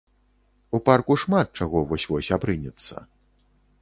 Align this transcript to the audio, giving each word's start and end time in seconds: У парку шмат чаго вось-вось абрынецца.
У 0.77 0.79
парку 0.87 1.17
шмат 1.23 1.47
чаго 1.65 1.85
вось-вось 1.91 2.33
абрынецца. 2.39 2.95